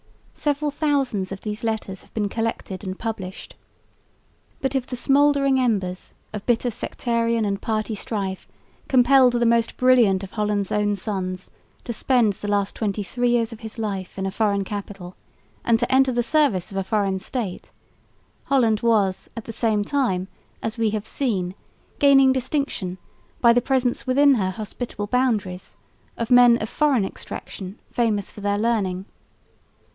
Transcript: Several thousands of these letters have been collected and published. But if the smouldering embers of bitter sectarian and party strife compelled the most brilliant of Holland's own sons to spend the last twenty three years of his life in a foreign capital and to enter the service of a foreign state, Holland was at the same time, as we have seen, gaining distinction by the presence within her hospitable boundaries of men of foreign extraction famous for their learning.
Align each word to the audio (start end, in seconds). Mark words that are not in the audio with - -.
Several 0.33 0.71
thousands 0.71 1.31
of 1.31 1.41
these 1.41 1.63
letters 1.63 2.01
have 2.01 2.11
been 2.15 2.27
collected 2.27 2.83
and 2.83 2.97
published. 2.97 3.55
But 4.59 4.73
if 4.75 4.87
the 4.87 4.95
smouldering 4.95 5.59
embers 5.59 6.15
of 6.33 6.43
bitter 6.47 6.71
sectarian 6.71 7.45
and 7.45 7.61
party 7.61 7.93
strife 7.93 8.47
compelled 8.87 9.33
the 9.33 9.45
most 9.45 9.77
brilliant 9.77 10.23
of 10.23 10.31
Holland's 10.31 10.71
own 10.71 10.95
sons 10.95 11.51
to 11.83 11.93
spend 11.93 12.33
the 12.33 12.47
last 12.47 12.73
twenty 12.73 13.03
three 13.03 13.29
years 13.29 13.53
of 13.53 13.59
his 13.59 13.77
life 13.77 14.17
in 14.17 14.25
a 14.25 14.31
foreign 14.31 14.63
capital 14.63 15.15
and 15.63 15.77
to 15.79 15.91
enter 15.93 16.11
the 16.11 16.23
service 16.23 16.71
of 16.71 16.77
a 16.77 16.83
foreign 16.83 17.19
state, 17.19 17.71
Holland 18.45 18.79
was 18.79 19.29
at 19.37 19.45
the 19.45 19.53
same 19.53 19.83
time, 19.83 20.27
as 20.63 20.79
we 20.79 20.89
have 20.89 21.05
seen, 21.05 21.53
gaining 21.99 22.33
distinction 22.33 22.97
by 23.39 23.53
the 23.53 23.61
presence 23.61 24.07
within 24.07 24.33
her 24.35 24.49
hospitable 24.49 25.05
boundaries 25.07 25.77
of 26.17 26.31
men 26.31 26.57
of 26.57 26.69
foreign 26.69 27.05
extraction 27.05 27.77
famous 27.91 28.31
for 28.31 28.41
their 28.41 28.57
learning. 28.57 29.05